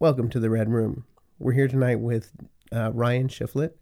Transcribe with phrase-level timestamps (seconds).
[0.00, 1.06] Welcome to the Red Room.
[1.40, 2.30] We're here tonight with
[2.70, 3.72] uh, Ryan Shiflett,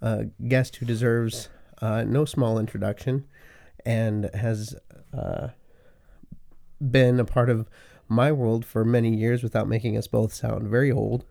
[0.00, 1.48] a guest who deserves
[1.82, 3.24] uh, no small introduction
[3.84, 4.76] and has
[5.12, 5.48] uh,
[6.80, 7.68] been a part of
[8.06, 11.24] my world for many years without making us both sound very old.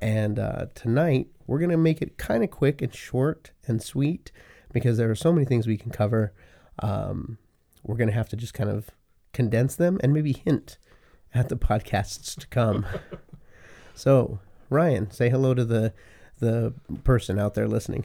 [0.00, 4.30] And uh, tonight, we're going to make it kind of quick and short and sweet
[4.72, 6.32] because there are so many things we can cover.
[6.78, 7.38] Um,
[7.82, 8.90] we're going to have to just kind of
[9.32, 10.78] condense them and maybe hint
[11.34, 12.86] at the podcasts to come.
[13.94, 14.38] so,
[14.70, 15.92] Ryan, say hello to the
[16.40, 16.74] the
[17.04, 18.04] person out there listening.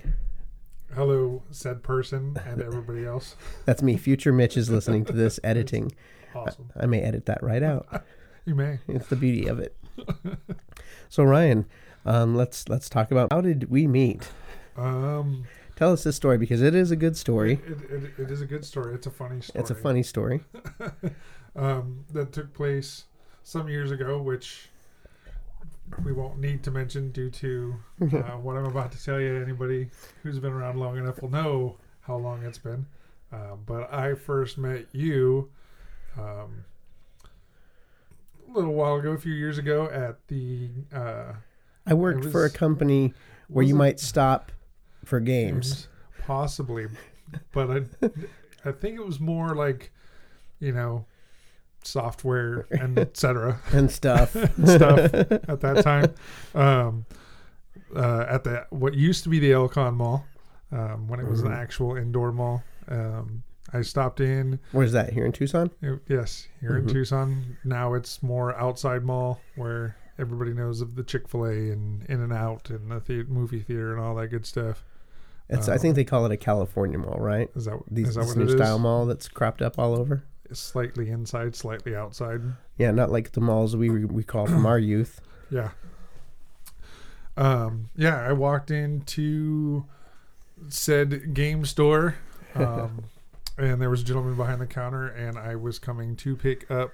[0.94, 3.36] Hello, said person and everybody else.
[3.66, 3.98] That's me.
[3.98, 5.92] Future Mitch is listening to this editing.
[6.36, 6.70] Awesome.
[6.80, 7.88] I may edit that right out.
[8.46, 8.80] You may.
[8.88, 9.76] It's the beauty of it.
[11.10, 11.66] so, Ryan,
[12.06, 14.30] um, let's let's talk about how did we meet?
[14.78, 15.44] Um,
[15.76, 17.60] Tell us this story because it is a good story.
[17.68, 18.96] it, it, it is a good story.
[18.96, 19.60] It's a funny story.
[19.62, 20.46] It's a funny story.
[21.58, 23.04] um, that took place
[23.44, 24.70] some years ago, which
[26.04, 29.42] we won't need to mention due to uh, what I'm about to tell you.
[29.42, 29.90] Anybody
[30.24, 32.86] who's been around long enough will know how long it's been.
[33.32, 35.50] Um, but I first met you
[36.18, 36.64] um,
[38.48, 40.70] a little while ago, a few years ago, at the.
[40.94, 41.34] Uh,
[41.86, 43.14] I worked It for a company
[43.48, 44.52] where you might stop
[45.06, 45.88] for games.
[46.26, 46.88] possibly,
[47.54, 48.10] but I,
[48.66, 49.92] I think it was more like,
[50.60, 51.06] you know,
[51.88, 53.60] software and etc.
[53.72, 54.32] and stuff.
[54.66, 56.14] stuff at that time.
[56.54, 57.06] Um,
[57.96, 60.26] uh, at the what used to be the El Con Mall,
[60.72, 61.58] um, when it was an Mhm.
[61.58, 62.64] actual indoor mall.
[62.90, 64.60] Um, I stopped in.
[64.72, 65.12] Where's that?
[65.14, 65.72] Here in Tucson?
[65.82, 66.80] it- yes, here Mhm.
[66.80, 67.58] in Tucson.
[67.64, 72.22] Now it's more outside mall where everybody knows of the Chick Fil A and In
[72.22, 74.84] and Out and the, the movie theater and all that good stuff.
[75.50, 75.70] It's.
[75.70, 77.50] I Um, think they call it a California mall, right?
[77.56, 80.24] Is that These is that this new style mall that's cropped up all over.
[80.54, 82.42] Slightly inside, slightly outside.
[82.78, 85.22] Yeah, not like the malls we we call from our youth.
[85.50, 85.72] Yeah.
[87.36, 89.86] Um, yeah, I walked into
[90.70, 92.16] said game store,
[92.56, 93.04] um,
[93.58, 96.94] and there was a gentleman behind the counter, and I was coming to pick up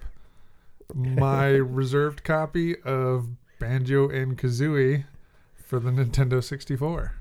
[0.94, 3.30] my reserved copy of
[3.60, 5.06] Banjo and Kazooie
[5.56, 7.16] for the Nintendo 64.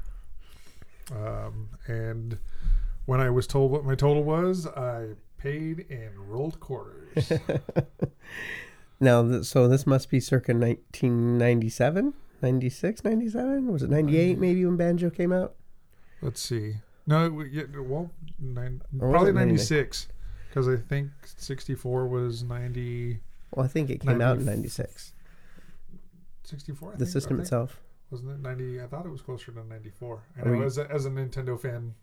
[1.14, 2.38] Um, and
[3.06, 5.10] when I was told what my total was, I
[5.47, 7.32] paid and rolled quarters.
[9.00, 13.72] Now, so this must be circa 1997, 96, 97?
[13.72, 15.56] Was it 98 maybe when Banjo came out?
[16.20, 16.76] Let's see.
[17.08, 20.06] No, it well, nine, probably 96.
[20.48, 23.19] Because I think 64 was 90.
[23.52, 25.14] Well, I think it came out in 96.
[26.44, 26.88] 64?
[26.88, 27.81] I The think- system itself.
[28.12, 28.82] Wasn't it 90?
[28.82, 30.20] I thought it was closer to 94.
[30.41, 31.94] I know we- as, a, as a Nintendo fan,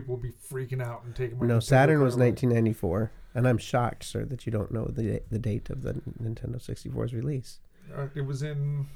[0.00, 2.30] people will be freaking out and taking my No, Nintendo Saturn was away.
[2.30, 3.10] 1994.
[3.34, 7.12] And I'm shocked, sir, that you don't know the the date of the Nintendo 64's
[7.14, 7.58] release.
[7.94, 8.86] Uh, it was in.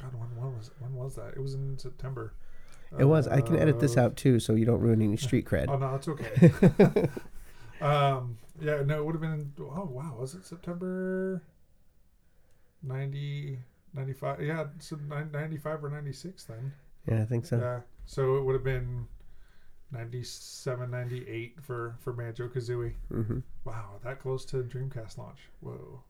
[0.00, 1.34] God, when, when was when was that?
[1.36, 2.32] It was in September.
[2.98, 3.26] It was.
[3.26, 5.66] I can edit this Uh, out too, so you don't ruin any street cred.
[5.68, 7.08] Oh no, it's okay.
[7.84, 9.52] um, yeah, no, it would have been.
[9.60, 11.42] Oh wow, was it September
[12.82, 13.58] 90,
[13.94, 14.42] 95?
[14.42, 14.96] Yeah, so
[15.32, 16.72] 95 or ninety six then.
[17.08, 17.58] yeah, I think so.
[17.58, 19.06] Yeah, so it would have been
[19.92, 22.94] 97, 98 for for Banjo Kazooie.
[23.08, 25.38] hmm Wow, that close to Dreamcast launch.
[25.60, 26.00] Whoa,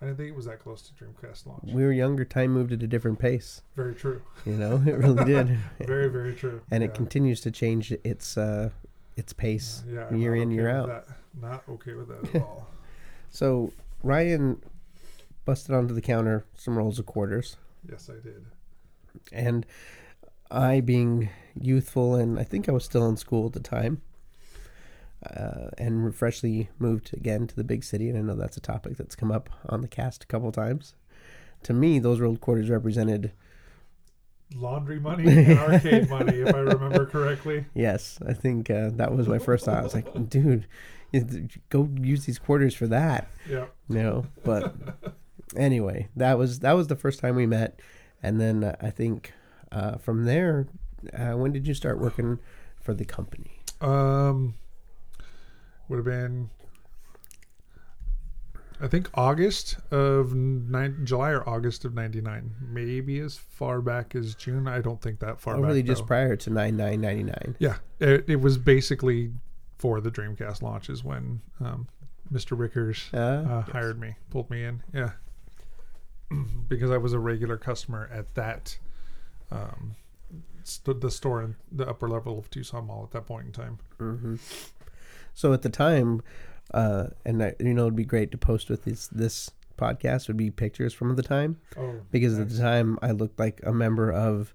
[0.00, 1.70] I didn't think it was that close to Dreamcast launch.
[1.72, 2.24] We were younger.
[2.24, 3.62] Time moved at a different pace.
[3.76, 4.22] Very true.
[4.46, 5.58] You know, it really did.
[5.86, 6.62] Very very true.
[6.70, 6.88] and yeah.
[6.88, 8.70] it continues to change its uh,
[9.16, 9.82] its pace.
[9.88, 10.86] Yeah, I'm year in, okay year out.
[10.88, 11.06] That.
[11.40, 12.66] Not okay with that at all.
[13.30, 14.60] So Ryan
[15.44, 17.56] busted onto the counter some rolls of quarters,
[17.88, 18.44] yes, I did.
[19.32, 19.64] and
[20.50, 21.28] I, being
[21.60, 24.02] youthful, and I think I was still in school at the time,
[25.24, 28.96] uh, and freshly moved again to the big city, and I know that's a topic
[28.96, 30.94] that's come up on the cast a couple times.
[31.64, 33.32] To me, those rolled quarters represented
[34.54, 37.66] laundry money and arcade money, if I remember correctly.
[37.74, 38.18] yes.
[38.26, 39.78] I think uh, that was my first thought.
[39.78, 40.66] I was like, dude,
[41.68, 43.28] go use these quarters for that.
[43.48, 43.66] Yeah.
[43.88, 44.74] No, but
[45.56, 47.80] anyway, that was that was the first time we met,
[48.22, 49.32] and then uh, I think
[49.72, 50.66] uh, from there,
[51.16, 52.38] uh, when did you start working
[52.80, 53.50] for the company?
[53.80, 54.54] Um,
[55.88, 56.50] would have been,
[58.80, 64.34] I think August of nine, July or August of '99, maybe as far back as
[64.34, 64.66] June.
[64.68, 65.68] I don't think that far Oh, back.
[65.68, 66.06] really, just though.
[66.06, 67.56] prior to nine nine ninety nine.
[67.58, 69.32] yeah, it, it was basically
[69.78, 71.88] for the Dreamcast launches when um,
[72.32, 72.58] Mr.
[72.58, 74.82] Rickers uh, hired me, pulled me in.
[74.94, 75.12] Yeah,
[76.68, 78.78] because I was a regular customer at that
[79.50, 79.94] um,
[80.70, 83.78] st- the store in the upper level of Tucson Mall at that point in time.
[83.98, 84.36] hmm
[85.34, 86.22] So at the time,
[86.74, 90.36] uh, and I, you know, it'd be great to post with this this podcast would
[90.36, 91.56] be pictures from the time.
[91.76, 94.52] Oh, because at the time I looked like a member of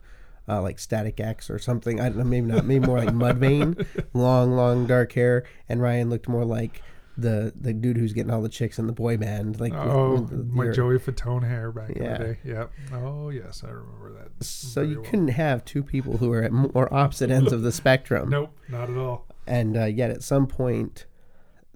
[0.48, 2.00] uh, like Static X or something.
[2.00, 6.10] I don't know, maybe not, maybe more like Mudvayne, long, long dark hair, and Ryan
[6.10, 6.82] looked more like
[7.18, 9.60] the the dude who's getting all the chicks in the boy band.
[9.60, 12.18] Like, with- Oh, with my your- Joey Fatone hair back in Yeah.
[12.18, 12.38] the day.
[12.44, 12.72] Yep.
[12.94, 14.44] Oh yes, I remember that.
[14.46, 15.10] So you well.
[15.10, 18.30] couldn't have two people who are at more opposite ends of the spectrum.
[18.30, 19.26] Nope, not at all.
[19.48, 21.06] and uh, yet at some point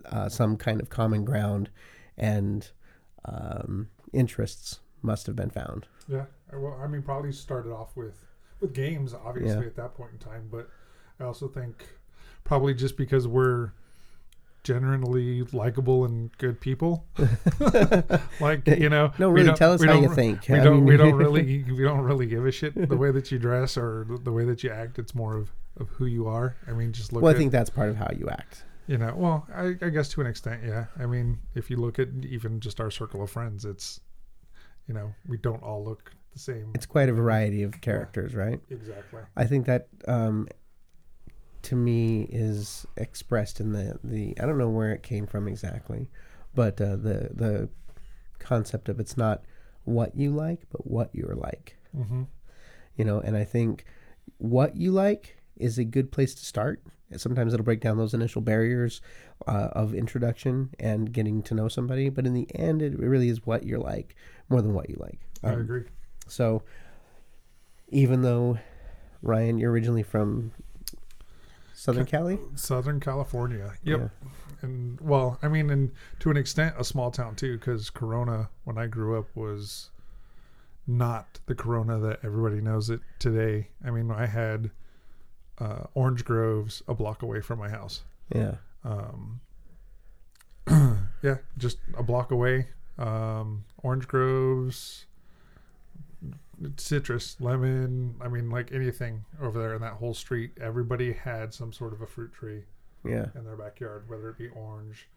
[0.06, 1.70] uh, some kind of common ground
[2.18, 2.72] and
[3.26, 6.26] um, interests must have been found Yeah.
[6.52, 8.26] Well, I mean, probably started off with
[8.60, 9.68] with games, obviously Yeah.
[9.68, 10.68] at that point in time, but
[11.20, 11.88] I also think
[12.44, 13.72] probably just because we're
[14.64, 17.06] generally likable and good people,
[18.40, 20.78] like you know, no really tell us how you think We I don't.
[20.78, 21.64] mean- we don't really.
[21.70, 24.64] We don't really give a shit the way that you dress or the, way that
[24.64, 25.00] you act.
[25.00, 26.56] It's more of, of who you are.
[26.68, 27.24] I mean, just look.
[27.24, 29.14] well i think that's part of how you act you know.
[29.16, 30.86] Well, I, I guess to an extent, yeah.
[31.00, 34.02] I mean, if you look at even just our circle of friends, it's,
[34.88, 36.72] you know, we don't all look the same.
[36.74, 39.22] it's quite a variety of characters right exactly.
[39.36, 40.48] i think that um,
[41.64, 46.10] to me is expressed in the, the i don't know where it came from exactly
[46.56, 47.70] but uh, the the
[48.40, 49.44] concept of it's not
[49.84, 51.76] what you like but what you're like.
[51.96, 52.24] Hmm
[52.96, 53.86] you know and i think
[54.38, 56.82] what you like is a good place to start.
[57.18, 59.02] Sometimes it'll break down those initial barriers
[59.48, 63.46] uh, of introduction and getting to know somebody but in the end it really is
[63.46, 64.16] what you're like
[64.48, 65.20] more than what you like.
[65.44, 65.84] I Um, agree.
[66.28, 66.64] so
[67.90, 68.60] even though
[69.22, 70.52] ryan you're originally from
[71.80, 73.74] southern cali Southern California.
[73.84, 74.00] Yep.
[74.00, 74.30] Yeah.
[74.62, 78.78] And well, I mean, and to an extent, a small town too, because Corona, when
[78.78, 79.90] I grew up, was
[80.86, 83.70] not the Corona that everybody knows it today.
[83.86, 84.72] I mean, I had
[85.58, 88.04] uh, orange groves a block away from my house.
[88.34, 89.40] yeah Um,
[91.24, 92.68] yeah, just a block away.
[92.98, 95.06] Um, orange groves,
[96.78, 98.16] citrus, lemon.
[98.22, 100.52] I mean, like anything over there in that whole street.
[100.62, 102.64] Everybody had some sort of a fruit tree
[103.06, 105.08] yeah in their backyard, whether it be orange,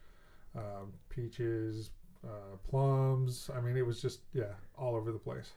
[0.56, 1.90] um, peaches,
[2.24, 3.50] uh, plums.
[3.56, 5.50] I mean, it was just yeah, all over the place.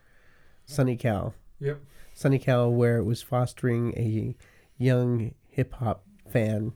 [0.66, 1.80] sunny cal Yep.
[2.14, 4.36] sunny cal where it was fostering a
[4.78, 6.74] young hip-hop fan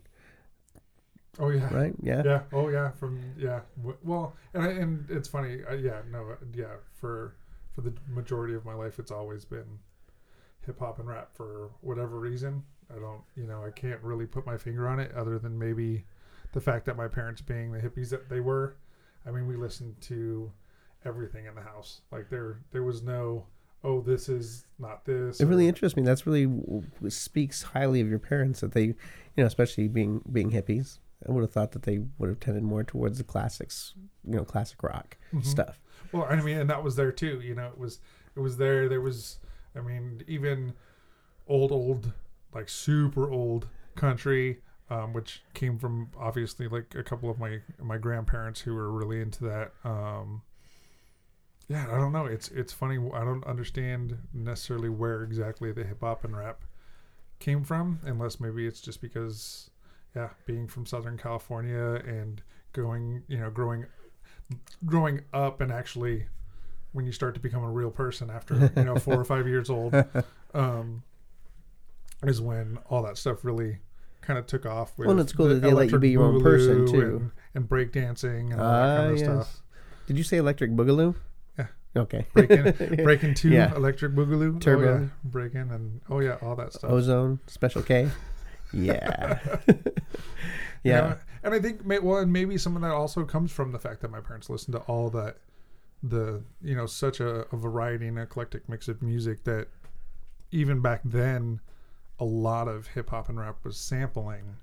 [1.38, 1.74] Oh yeah.
[1.74, 2.42] right yeah Yeah.
[2.54, 2.92] Oh yeah.
[2.92, 3.62] From yeah.
[4.04, 5.60] Well, and I, and it's funny.
[5.70, 6.02] Uh, yeah.
[6.12, 6.30] No.
[6.32, 6.76] uh, Yeah.
[7.00, 7.34] For
[7.80, 9.80] for the majority of my life, it's always been
[10.66, 12.64] hip hop and rap for whatever reason.
[12.94, 13.22] I don't.
[13.36, 13.64] You know.
[13.64, 16.06] I can't really put my finger on it, other than maybe
[16.54, 18.76] the fact that my parents, being the hippies that they were,
[19.26, 20.52] I mean, we listened to
[21.06, 22.02] everything in the house.
[22.12, 23.46] Like there, there was no.
[23.82, 25.40] Oh, this is not this.
[25.40, 26.04] It really interests me.
[26.04, 26.50] That's really
[27.08, 28.96] speaks highly of your parents that they, you
[29.38, 31.00] know, especially being being hippies.
[31.28, 33.94] I would have thought that they would have tended more towards the classics,
[34.26, 35.44] you know, classic rock Mhm.
[35.46, 35.82] stuff.
[36.12, 37.42] Well, I mean, and that was there too.
[37.42, 38.00] You know, it was
[38.36, 38.88] it was there.
[38.88, 39.40] There was,
[39.76, 40.74] I mean, even
[41.48, 42.14] old, old,
[42.54, 47.98] like super old country, um, which came from obviously like a couple of my my
[47.98, 49.74] grandparents who were really into that.
[49.84, 50.44] Um,
[51.68, 52.26] yeah, I don't know.
[52.26, 52.98] It's it's funny.
[53.14, 56.64] I don't understand necessarily where exactly the hip hop and rap
[57.40, 59.69] came from, unless maybe it's just because,
[60.16, 62.42] yeah, being from Southern California and
[62.74, 63.86] going, you know, growing
[64.86, 66.26] growing up and actually
[66.94, 69.70] when you start to become a real person after you know four or five years
[69.70, 69.94] old
[70.56, 71.04] um
[72.24, 73.78] is when all that stuff really
[74.22, 76.24] kind of took off with Well, it's cool the that they let you be your
[76.24, 77.02] own person, too.
[77.18, 79.26] and, and break dancing and all that Ah, kind of yes.
[79.26, 79.62] stuff
[80.08, 81.14] Did you say Electric Boogaloo?
[81.60, 81.68] Yeah.
[81.96, 82.26] Okay.
[82.34, 83.76] breaking breaking two Yeah.
[83.76, 84.88] electric boogaloo Turbo.
[84.98, 85.08] oh, yeah.
[85.24, 88.10] breaking and oh yeah all that stuff Ozone Special K.
[88.74, 89.40] Yeah.
[90.84, 91.16] Yeah.
[91.44, 94.12] and I think well, and maybe some of that also comes from the fact that
[94.12, 95.38] my parents listened to all that,
[96.02, 99.68] the you know such a, a variety and eclectic mix of music that
[100.52, 101.60] even back then,
[102.18, 104.56] a lot of hip hop and rap was sampling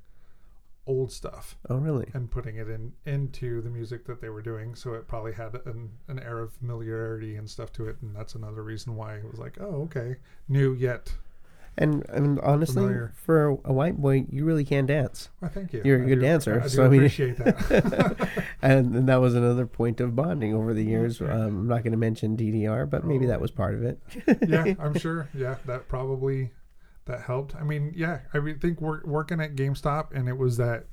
[0.87, 2.09] old stuff Oh, really?
[2.15, 4.75] and putting it in into the music that they were doing.
[4.75, 8.35] So it probably had an, an air of familiarity and stuff to it, and that's
[8.37, 10.17] another reason why it was like, oh, okay,
[10.49, 11.13] new yet.
[11.79, 13.13] And I mean, honestly, Familiar.
[13.17, 15.29] for a white boy, you really can dance.
[15.43, 15.83] Well, thank you.
[15.85, 18.29] You're a I good do- dancer, I do so I mean- appreciate that.
[18.63, 21.21] and, and that was another point of bonding over the years.
[21.21, 23.29] Um, I'm not going to mention DDR, but maybe Oh.
[23.29, 23.99] that was part of it.
[24.49, 25.29] yeah, I'm sure.
[25.35, 26.51] Yeah, that probably
[27.05, 27.55] that helped.
[27.55, 30.87] I mean, yeah, I think we're working at GameStop, and it was that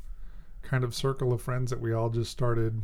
[0.63, 2.81] kind of circle of friends that we all just started,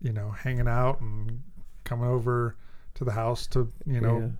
[0.00, 1.42] you know, hanging out and
[1.84, 2.56] coming over
[2.94, 4.32] to the house to you know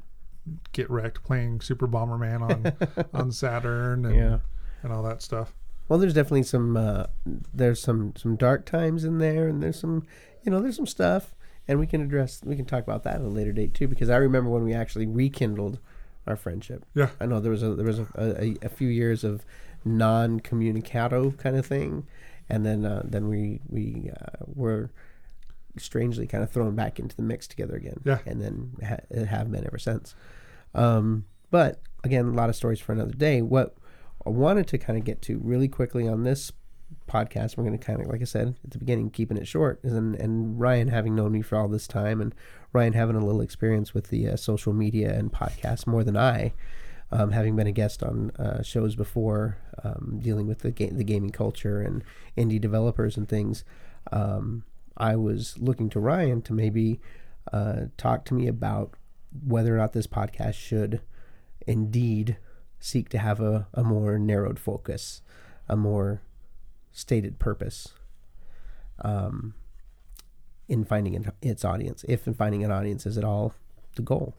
[0.72, 4.38] get wrecked playing Super Bomberman on on Saturn and yeah.
[4.82, 5.54] and all that stuff.
[5.88, 7.06] Well, there's definitely some uh,
[7.54, 10.06] there's some some dark times in there, and there's some
[10.42, 11.34] you know there's some stuff
[11.68, 14.10] and we can address we can talk about that at a later date too because
[14.10, 15.78] I remember when we actually rekindled
[16.26, 16.84] our friendship.
[16.94, 17.10] Yeah.
[17.20, 19.44] I know there was a there was a, a, a few years of
[19.84, 22.06] non-communicado kind of thing,
[22.48, 24.90] and then uh, then we we uh, were
[25.78, 28.00] strangely kind of thrown back into the mix together again.
[28.04, 28.18] Yeah.
[28.26, 30.14] and then ha- have been ever since.
[30.76, 33.42] Um, but again, a lot of stories for another day.
[33.42, 33.75] What
[34.25, 36.52] I wanted to kind of get to really quickly on this
[37.09, 39.83] podcast, we're going to kind of, like I said at the beginning, keeping it short,
[39.83, 42.35] and, and Ryan having known me for all this time, and
[42.73, 46.52] Ryan having a little experience with the uh, social media and podcasts more than I,
[47.11, 51.04] um, having been a guest on uh, shows before, um, dealing with the ga- the
[51.04, 52.02] gaming culture and
[52.37, 53.64] indie developers and things.
[54.12, 54.64] Um,
[54.97, 57.00] I was looking to Ryan to maybe
[57.52, 58.95] uh, talk to me about
[59.45, 61.00] whether or not this podcast should
[61.66, 62.37] indeed
[62.78, 65.23] seek to have a, a more narrowed focus,
[65.69, 66.23] a more
[66.93, 67.88] stated purpose
[69.02, 69.55] um,
[70.69, 72.05] in finding its audience.
[72.09, 73.55] If in finding an audience is at all
[73.97, 74.37] the goal.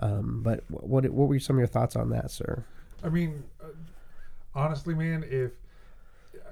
[0.00, 2.64] Um, but what what were some of your thoughts on that, sir?
[3.02, 3.68] I mean, uh,
[4.54, 5.52] honestly, man, if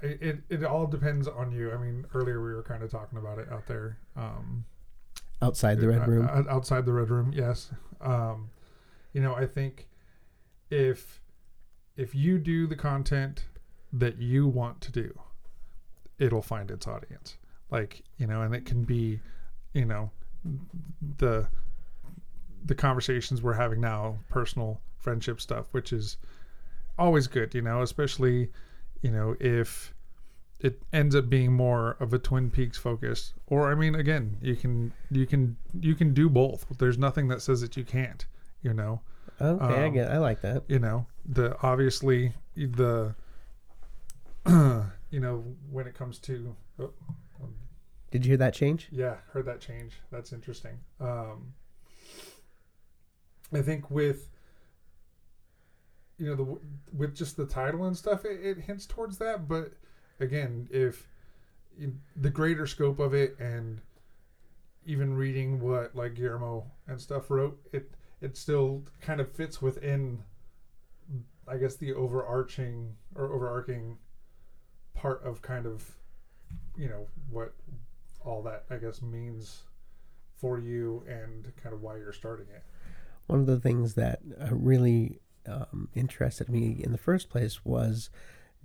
[0.03, 1.73] it, it it all depends on you.
[1.73, 3.99] I mean, earlier we were kind of talking about it out there.
[4.17, 4.65] Um,
[5.43, 7.71] Outside the red uh, room, uh, outside the red room, yes.
[8.01, 8.51] Um,
[9.13, 9.87] you know, I think
[10.71, 11.21] if
[11.97, 13.45] if you do the content
[13.93, 15.19] that you want to do,
[16.19, 17.37] it'll find its audience.
[17.71, 19.21] Like you know, and it can be,
[19.75, 20.11] you know,
[21.19, 21.49] the
[22.65, 26.17] the conversations we're having now, personal friendship stuff, which is
[26.99, 27.55] always good.
[27.55, 28.51] You know, especially
[29.03, 29.95] you know if
[30.59, 33.35] it ends up being more of a twin peaks focus.
[33.47, 36.67] Or i mean again you can you can you can do both.
[36.79, 38.27] There's nothing that says that you can't
[38.63, 39.01] you know?
[39.41, 40.65] Okay, I um, get, I like that.
[40.67, 43.15] you know the obviously the
[44.47, 46.91] you know when it comes to oh,
[48.11, 48.89] Did you hear that change?
[48.91, 49.95] yeah heard that change.
[50.11, 50.79] That's interesting.
[51.01, 51.55] Um
[53.53, 54.29] i think with
[56.19, 56.59] you know the
[56.97, 59.73] with just the title and stuff it, it hints towards that but
[60.21, 61.09] again if
[62.17, 63.81] the greater scope of it and
[64.87, 70.23] even reading what like guillermo and stuff wrote it it still kind of fits within
[71.49, 73.99] i guess the overarching or overarching
[74.95, 75.97] part of kind of
[76.77, 77.55] you know what
[78.25, 79.65] all that i guess means
[80.37, 82.63] for you and kind of why you're starting it.
[83.27, 88.11] One of the things that uh, really um, interested me in the first place was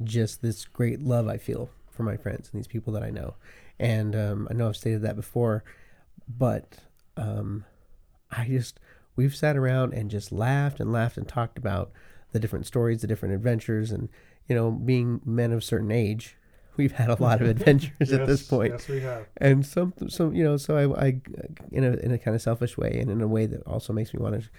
[0.03, 3.35] just this great love I feel for my friends and these people that I know.
[3.79, 5.63] And um, I know I've stated that before,
[6.27, 6.77] but
[7.17, 7.65] um,
[8.31, 8.79] I just,
[9.15, 11.91] we've sat around and just laughed and laughed and talked about
[12.31, 14.09] the different stories, the different adventures, and,
[14.47, 16.37] you know, being men of certain age,
[16.77, 18.71] we've had a lot of adventures at this point.
[18.71, 19.25] yes we have.
[19.37, 21.21] And some some you know so I, I
[21.71, 24.13] in a in a kind of selfish way and in a way that also makes
[24.13, 24.49] me want to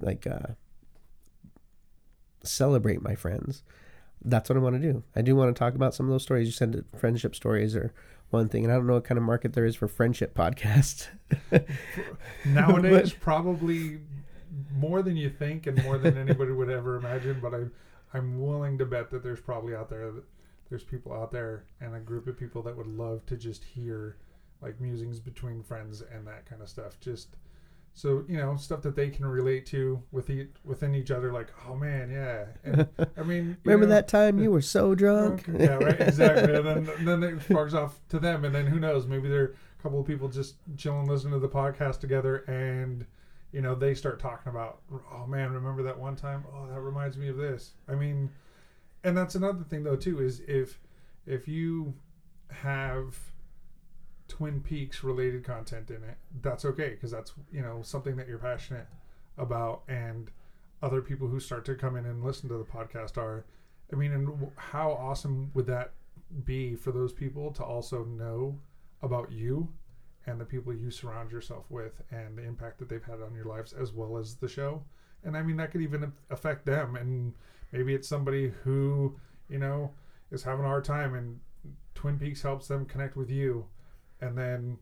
[0.00, 0.52] like uh
[2.42, 3.62] celebrate my friends
[4.24, 5.02] that's what I want to do.
[5.14, 6.46] I do want to talk about some of those stories.
[6.46, 7.92] You said friendship stories are
[8.30, 11.08] one thing and I don't know what kind of market there is for friendship podcasts.
[12.44, 14.00] Nowadays probably
[14.76, 17.72] more than you think and more than anybody would ever imagine but i'm
[18.12, 20.22] i'm willing to bet that there's probably out there that
[20.70, 24.16] there's people out there and a group of people that would love to just hear
[24.64, 26.98] like musings between friends and that kind of stuff.
[26.98, 27.36] Just
[27.94, 31.48] so you know stuff that they can relate to with e- within each other like
[31.68, 35.74] oh man yeah and, i mean remember know, that time you were so drunk yeah,
[35.76, 36.00] right.
[36.00, 36.54] Exactly.
[36.54, 39.06] and then then it sparks off to them, and then who knows?
[39.06, 43.06] Maybe there are a couple of people just chilling, listening to the podcast together, and
[43.52, 44.80] you know they start talking about,
[45.12, 46.44] oh man, remember that one time?
[46.52, 47.72] Oh, that reminds me of this.
[47.88, 48.30] I mean,
[49.02, 50.80] and that's another thing though too is if
[51.26, 51.94] if you
[52.50, 53.16] have
[54.28, 58.38] Twin Peaks related content in it, that's okay because that's you know something that you're
[58.38, 58.86] passionate
[59.38, 60.30] about, and
[60.82, 63.44] other people who start to come in and listen to the podcast are.
[63.92, 65.92] I mean, and how awesome would that
[66.44, 68.58] be for those people to also know
[69.02, 69.68] about you
[70.26, 73.44] and the people you surround yourself with and the impact that they've had on your
[73.44, 74.82] lives as well as the show?
[75.22, 76.96] And I mean, that could even affect them.
[76.96, 77.34] And
[77.72, 79.16] maybe it's somebody who,
[79.48, 79.92] you know,
[80.30, 81.40] is having a hard time and
[81.94, 83.66] Twin Peaks helps them connect with you.
[84.24, 84.78] And then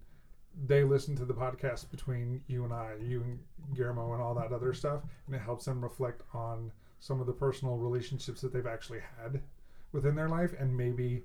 [0.67, 3.39] they listen to the podcast between you and I, you and
[3.75, 6.71] Guillermo, and all that other stuff, and it helps them reflect on
[7.01, 9.41] some of the personal relationships that they've actually had
[9.93, 11.23] within their life, and maybe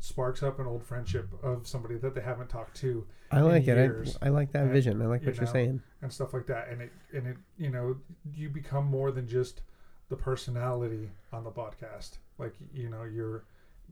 [0.00, 3.76] sparks up an old friendship of somebody that they haven't talked to I like it
[3.76, 4.16] years.
[4.22, 6.32] I, I like that And, vision I like you what you're know, saying and stuff
[6.32, 6.68] like that.
[6.68, 7.96] And it and it you know
[8.32, 9.62] you become more than just
[10.08, 12.18] the personality on the podcast.
[12.38, 13.44] Like you know you're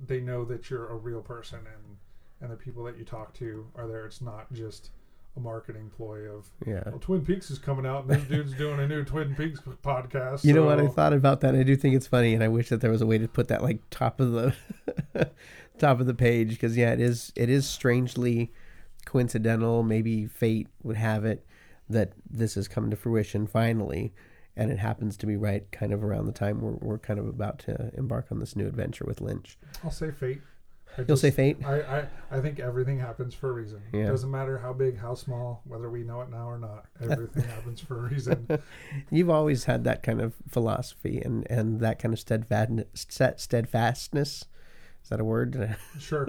[0.06, 1.96] they know that you're a real person and
[2.40, 4.06] and the people that you talk to are there.
[4.06, 4.90] It's not just
[5.36, 6.82] a marketing ploy of Yeah.
[6.86, 10.44] well, Twin Peaks is coming out and this dude's doing a new Twin Peaks podcast.
[10.44, 10.80] You know what?
[10.80, 11.54] I thought about that.
[11.54, 13.48] I do think it's funny, and I wish that there was a way to put
[13.48, 14.54] that like top of the
[15.78, 18.52] top of the page because yeah, it is it is strangely
[19.04, 19.82] coincidental.
[19.82, 21.44] Maybe fate would have it
[21.88, 24.12] that this has come to fruition finally,
[24.56, 27.26] and it happens to be right kind of around the time we're we're kind of
[27.28, 29.58] about to embark on this new adventure with Lynch.
[29.84, 30.40] I'll say fate.
[30.98, 31.58] I You'll say fate.
[31.64, 33.82] I, I, I think everything happens for a reason.
[33.92, 34.06] Yeah.
[34.06, 36.86] Doesn't matter how big, how small, whether we know it now or not.
[37.00, 38.48] Everything happens for a reason.
[39.10, 42.86] You've always had that kind of philosophy and and that kind of steadfastness.
[43.36, 44.46] Steadfastness.
[45.06, 45.76] Is that a word?
[46.00, 46.28] Sure.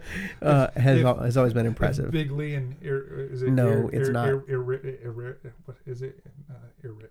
[0.42, 2.10] uh, has if- has always been impressive.
[2.10, 3.48] Bigly and ir, is it?
[3.50, 4.28] No, ir- it's ir- not.
[5.64, 6.20] what is it?
[6.50, 6.54] Uh,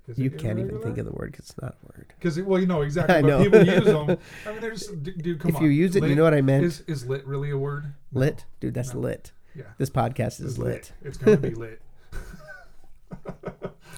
[0.07, 2.13] is You it can't even think of the word 'cause it's not a word.
[2.19, 3.15] because well, you know exactly.
[3.17, 3.43] I but know.
[3.43, 4.17] people use them.
[4.45, 5.39] I mean, there's dude.
[5.39, 5.63] Come if on.
[5.63, 6.63] you use it, you know what I meant.
[6.63, 7.95] Is is lit really a word?
[8.11, 8.19] No.
[8.19, 8.75] lit, dude.
[8.75, 8.99] That's No.
[8.99, 9.31] lit.
[9.55, 9.63] Yeah.
[9.79, 10.93] This podcast is It's lit.
[11.03, 11.81] It's gonna be lit.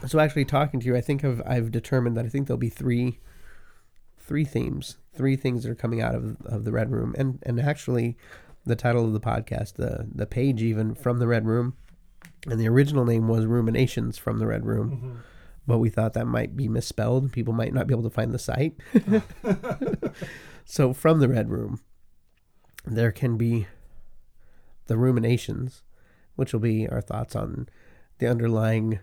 [0.07, 2.69] So actually, talking to you, I think I've I've determined that I think there'll be
[2.69, 3.19] three,
[4.29, 7.59] three themes, three things that are coming out of of the red room, and and
[7.59, 8.15] actually,
[8.63, 11.73] the title of the podcast, the the page even from the red room,
[12.47, 15.17] and the original name was Ruminations from the Red Room, Mhm.
[15.67, 17.31] but we thought that might be misspelled.
[17.31, 18.79] People might not be able to find the site.
[20.65, 21.79] so from the red room,
[22.85, 23.67] there can be
[24.87, 25.83] the ruminations,
[26.35, 27.67] which will be our thoughts on
[28.19, 28.99] the underlying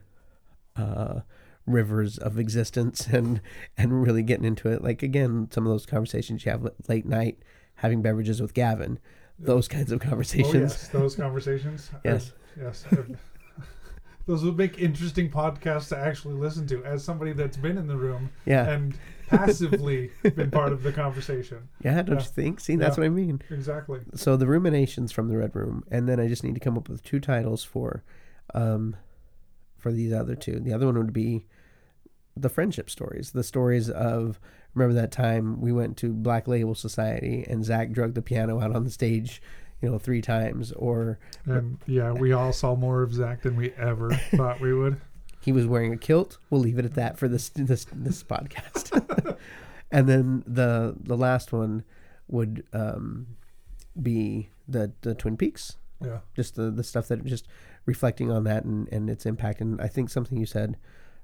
[0.77, 1.21] uh,
[1.67, 3.41] rivers of existence and
[3.77, 4.83] and really getting into it.
[4.83, 7.39] Like again, some of those conversations you have late night,
[7.77, 8.99] having beverages with Gavin,
[9.39, 10.55] those kinds of Oh conversations.
[10.55, 11.91] yes, those conversations.
[12.05, 12.33] Yes.
[12.33, 12.85] I've- yes.
[14.27, 17.97] Those would make interesting podcasts to actually listen to as somebody that's been in the
[17.97, 21.69] room Yeah, and passively been part of the conversation.
[21.85, 22.23] yeah, don't yeah.
[22.25, 22.59] you think?
[22.59, 23.03] See, that's Yeah.
[23.03, 23.41] what I mean.
[23.51, 24.01] Exactly.
[24.17, 26.89] So the ruminations from the red room, and then I just need to come up
[26.89, 28.03] with two titles for,
[28.53, 28.97] um,
[29.79, 30.59] for these other two.
[30.59, 31.47] The other one would be
[32.37, 34.39] the friendship stories, the stories of
[34.75, 38.75] remember that time we went to Black Label Society and Zach drug the piano out
[38.77, 39.41] on the stage,
[39.81, 43.73] you know, three times, or And yeah, we all saw more of Zach than we
[43.73, 45.01] ever thought we would.
[45.41, 46.39] he was wearing a kilt.
[46.51, 49.37] We'll leave it at that for this this this podcast.
[49.91, 51.85] and then the the last one
[52.29, 53.29] would um,
[54.01, 56.19] be the the Twin Peaks Yeah.
[56.35, 57.47] just the, the stuff that just
[57.87, 59.61] reflecting on that and, and its impact.
[59.61, 60.77] And I think something you said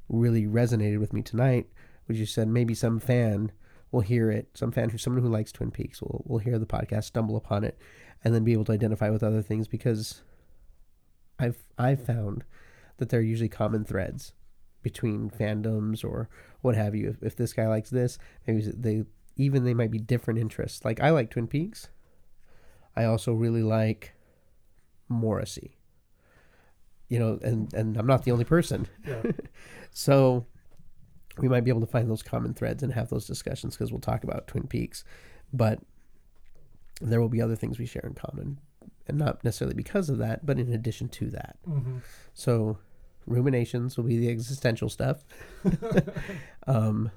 [0.08, 1.66] really resonated with me tonight,
[2.06, 3.52] which you said maybe some fan
[3.90, 6.66] will hear it, some fan who someone who likes Twin Peaks will will hear the
[6.66, 7.78] podcast, stumble upon it,
[8.24, 10.22] and then be able to identify with other things because
[11.38, 12.44] I've I've found
[12.96, 14.32] that there are usually common threads
[14.82, 16.28] between fandoms or
[16.60, 17.10] what have you.
[17.10, 19.04] If, if this guy likes this, maybe they
[19.36, 20.84] even they might be different interests.
[20.84, 21.88] Like I like Twin Peaks.
[22.96, 24.12] I also really like
[25.08, 25.78] Morrissey.
[27.08, 28.88] You know, and and I'm not the only person.
[29.06, 29.22] Yeah.
[29.92, 30.46] So
[31.38, 34.00] we might be able to find those common threads and have those discussions because we'll
[34.00, 35.04] talk about Twin Peaks,
[35.52, 35.80] but
[37.00, 38.58] there will be other things we share in common,
[39.08, 41.56] and not necessarily because of that, but in addition to that.
[41.64, 41.98] hmm
[42.34, 42.78] So
[43.26, 45.24] ruminations will be the existential stuff.
[46.66, 47.10] um,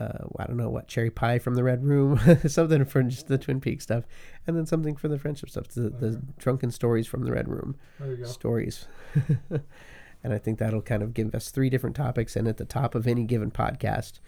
[0.00, 3.38] uh, I don't know what cherry pie from the red room, something for just the
[3.38, 4.04] Twin Peaks stuff,
[4.46, 7.76] and then something for the friendship stuff, the, the drunken stories from the red room
[7.98, 8.24] There you go.
[8.24, 8.86] stories.
[10.24, 12.36] and I think that'll kind of give us three different topics.
[12.36, 14.20] And at the top of any given podcast,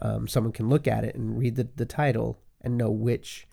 [0.00, 3.46] um, someone can look at it and read the, the title and know which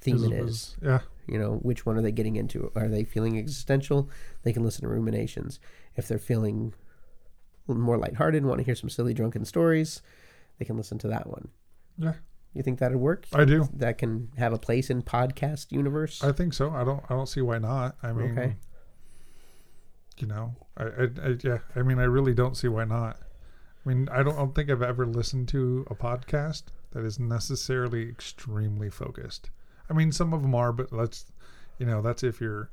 [0.00, 0.76] theme it is.
[0.82, 1.00] Yeah.
[1.26, 2.70] You know, which one are they getting into?
[2.76, 4.08] Are they feeling existential?
[4.42, 5.58] They can listen to ruminations.
[5.96, 6.72] If they're feeling
[7.66, 10.02] more lighthearted and want to hear some silly drunken stories,
[10.58, 11.48] they can listen to that one.
[11.98, 12.14] Yeah.
[12.54, 13.26] You think that'd work?
[13.34, 13.68] I do.
[13.74, 16.22] That can have a place in podcast universe?
[16.24, 16.70] I think so.
[16.70, 17.02] I don't.
[17.10, 17.96] I don't see why not.
[18.02, 18.56] I mean, Okay.
[20.18, 21.58] You know, I, I, I, yeah.
[21.74, 23.18] I mean, I really don't see why not.
[23.84, 27.18] I mean, I don't, I don't think I've ever listened to a podcast that is
[27.18, 29.50] necessarily extremely focused.
[29.88, 31.26] I mean, some of them are, but let's,
[31.78, 32.70] you know, that's if you're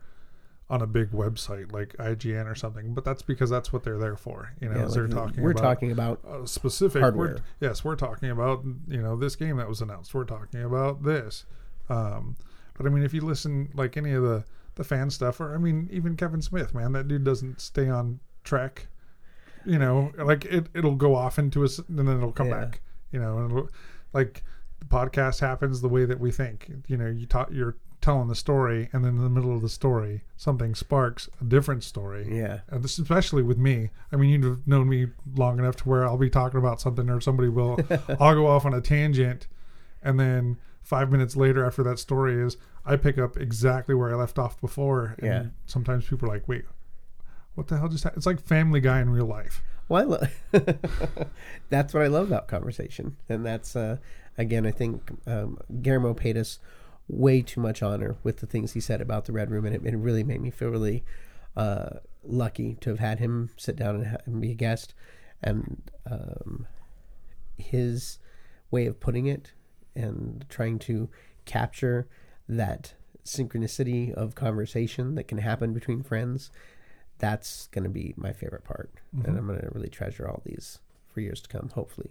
[0.70, 2.94] on a big website like IGN or something.
[2.94, 4.54] But that's because that's what they're there for.
[4.60, 5.44] You know, Yeah, is they're talking.
[5.44, 7.40] we're about, talking about specific Hardware.
[7.60, 10.14] We're, yes, we're talking about you know this game that was announced.
[10.14, 11.46] We're talking about this.
[11.90, 12.38] Um,
[12.76, 14.46] but I mean, if you listen like any of the
[14.76, 18.20] the fan stuff, or I mean, even Kevin Smith, man, that dude doesn't stay on
[18.44, 18.88] track.
[19.66, 22.60] You know, like it it'll go off into us and then it'll come Yeah.
[22.66, 22.82] back.
[23.12, 23.70] You know, and it'll-
[24.12, 24.44] like
[24.80, 26.70] the podcast happens the way that we think.
[26.88, 29.70] You know, you talk you're telling the story, and then in the middle of the
[29.70, 32.28] story, something sparks a different story.
[32.38, 32.60] yeah.
[32.68, 33.92] And this, especially with me.
[34.12, 35.08] I mean, you've known me
[35.38, 37.80] long enough to where I'll be talking about something, or somebody will.
[38.20, 39.48] I'll go off on a tangent,
[40.02, 44.16] and then five minutes later, after that story is, I pick up exactly where I
[44.16, 45.16] left off before.
[45.20, 45.46] And Yeah.
[45.66, 46.66] Sometimes people are like, "Wait,
[47.56, 48.18] What the hell just happened?
[48.20, 49.62] It's like Family Guy in real life.
[49.90, 50.64] Well, I lo-
[51.70, 53.98] that's what I love about conversation, and that's uh,
[54.38, 56.60] again, I think um, Guillermo paid us
[57.08, 59.86] way too much honor with the things he said about the Red Room, and it,
[59.86, 61.04] it really made me feel really
[61.56, 64.94] uh, lucky to have had him sit down and, ha- and be a guest,
[65.44, 66.66] and um,
[67.58, 68.20] his
[68.72, 69.52] way of putting it
[69.96, 71.10] and trying to
[71.46, 72.08] capture
[72.48, 72.94] that
[73.26, 76.52] synchronicity of conversation that can happen between friends
[77.20, 78.92] that's going to be my favorite part
[79.26, 82.10] and i'm going to really treasure all these for years to come hopefully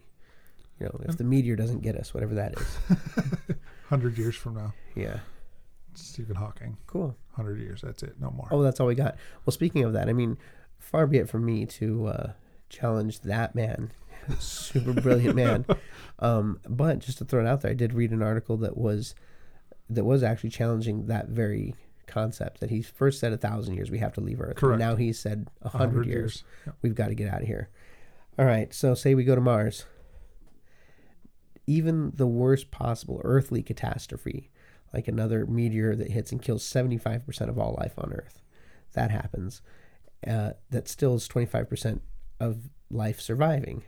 [0.81, 2.79] you know if the meteor doesn't get us whatever that is
[3.89, 5.19] Hundred years from now, yeah
[5.95, 6.79] Stephen Hawking.
[6.87, 7.83] cool Hundred years.
[7.83, 8.15] That's it.
[8.19, 8.49] No more.
[8.51, 10.39] oh that's all we got well speaking of that i mean
[10.79, 12.33] far be it from me to uh,
[12.71, 13.93] challenge that man
[14.39, 15.65] super brilliant man
[16.19, 19.15] um, but just to throw it out there i did read an article that was
[19.89, 21.75] that was actually challenging that very
[22.07, 24.81] concept that he first said a thousand years we have to leave earth Correct.
[24.81, 26.45] and now he said a 100 hundred years years.
[26.67, 26.75] Yep.
[26.83, 27.69] we've got to get out of here
[28.39, 29.87] all right so say we go to mars
[31.67, 34.51] even the worst possible earthly catastrophe
[34.93, 38.43] like another meteor that hits and kills 75% of all life on earth
[38.93, 39.63] that happens
[40.27, 42.01] uh, that still is 25%
[42.41, 43.83] of life surviving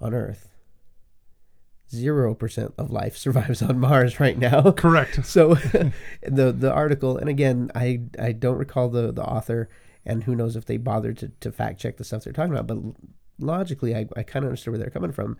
[0.00, 0.48] on earth.
[1.92, 4.72] 0% of life survives on mars right now.
[4.72, 5.24] Correct.
[5.26, 5.54] so
[6.22, 9.68] the the article and again i i don't recall the the author
[10.06, 12.66] and who knows if they bothered to, to fact check the stuff they're talking about
[12.66, 12.78] but
[13.44, 15.36] logically i, I kind of understood where they're coming from.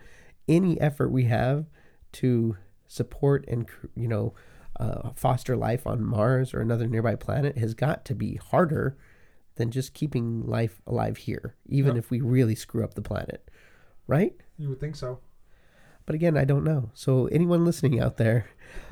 [0.49, 1.66] Any effort we have
[2.12, 2.57] to
[2.88, 4.35] support and you know
[4.81, 8.96] uh, foster life on mars or another nearby planet has got to be harder
[9.57, 12.05] than just keeping life alive here even Yep.
[12.05, 13.49] if we really screw up the planet.
[14.07, 15.20] Right You would think so.
[16.05, 16.90] but again, I don't know.
[16.92, 18.46] So anyone listening out there,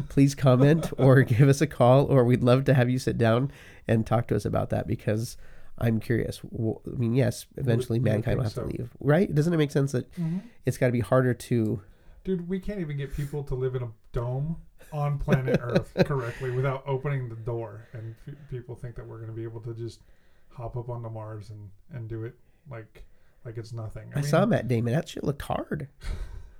[0.09, 3.53] please comment or give us a call, or we'd love to have you sit down
[3.87, 5.37] and talk to us about that because
[5.77, 6.41] I'm curious.
[6.45, 9.33] I mean, yes, eventually mankind will have to leave, right?
[9.33, 10.39] Doesn't it make sense that mm-hmm.
[10.65, 11.83] it's got to be harder to?
[12.25, 14.57] Dude, we can't even get people to live in a dome
[14.91, 19.29] on planet Earth correctly without opening the door, and p- people think that we're going
[19.29, 20.01] to be able to just
[20.49, 22.35] hop up onto Mars and and do it
[22.71, 23.05] like
[23.49, 24.13] like it's nothing.
[24.15, 24.93] I, saw Matt Damon.
[24.93, 25.89] That shit looked hard.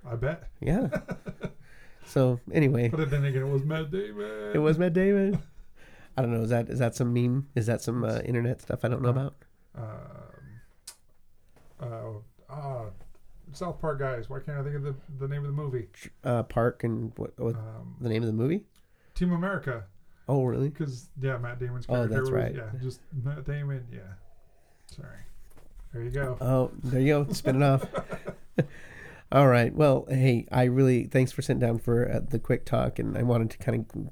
[0.09, 0.49] I bet.
[0.59, 0.87] Yeah.
[2.05, 4.51] so anyway, But then again, it was Matt Damon.
[4.55, 5.39] it was Matt Damon.
[6.17, 6.41] I don't know.
[6.41, 7.47] Is that is that some meme?
[7.55, 9.35] Is that some uh, internet stuff I don't know about?
[9.77, 9.83] Um,
[11.79, 12.85] uh, uh,
[13.53, 14.29] South Park guys.
[14.29, 15.89] Why can't I think of the, the name of the movie?
[16.23, 17.39] Uh, Park and what?
[17.39, 18.65] what Um, the name of the movie?
[19.13, 19.83] Team America.
[20.27, 20.69] Oh, really?
[20.69, 21.91] Because yeah, Matt Damon's character.
[21.91, 22.73] Oh, character that's was right.
[22.73, 23.85] yeah, just Matt Damon.
[23.93, 23.99] Yeah.
[24.87, 25.19] Sorry.
[25.93, 26.37] There you go.
[26.39, 27.33] Oh, there you go.
[27.33, 27.85] Spin it off.
[29.31, 29.73] All right.
[29.73, 33.23] Well, hey, I really thanks for sitting down for uh, the quick talk, and I
[33.23, 34.09] wanted to kind of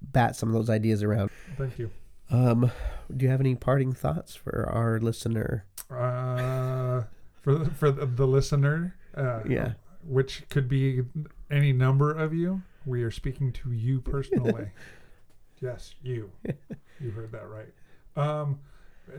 [0.00, 1.30] bat some of those ideas around.
[1.56, 1.90] Thank you.
[2.30, 2.70] Um,
[3.14, 5.66] do you have any parting thoughts for our listener?
[5.90, 7.02] Uh,
[7.42, 9.72] for the, for the, the listener, uh, Yeah.
[10.06, 11.02] which could be
[11.50, 12.62] any number of you.
[12.86, 14.70] We are speaking to you personally.
[15.60, 16.30] yes, you.
[17.00, 17.72] You heard that right.
[18.14, 18.60] Um,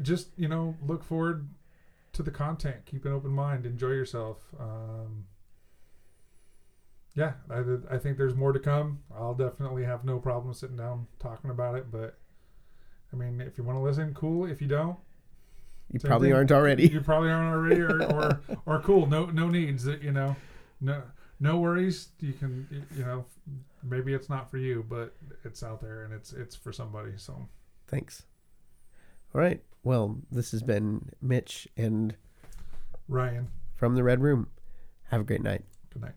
[0.02, 1.50] just you know, look forward
[2.14, 2.86] to the content.
[2.86, 3.66] Keep an open mind.
[3.66, 4.38] Enjoy yourself.
[4.60, 5.26] Um,
[7.16, 9.00] yeah, I, I think there's more to come.
[9.16, 11.92] I'll definitely have no problem sitting down talking about it.
[11.92, 12.18] But
[13.12, 14.46] I mean, if you want to listen, cool.
[14.46, 14.98] If you don't,
[15.92, 16.36] You probably thing.
[16.38, 16.88] aren't already.
[16.88, 20.36] you probably aren't already or, or or cool no no needs that you know
[20.82, 21.04] no
[21.40, 23.26] no worries you can you know
[23.84, 27.48] maybe it's not for you but it's out there and it's it's for somebody so
[27.88, 28.24] Thanks.
[29.34, 29.62] All right.
[29.84, 32.16] Well, this has been Mitch and
[33.08, 34.48] ryan from the Red Room.
[35.10, 35.66] Have a great night.
[35.92, 36.14] good night